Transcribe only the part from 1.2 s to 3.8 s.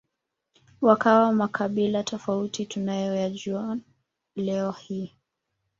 makabila tofauti tunayoyajua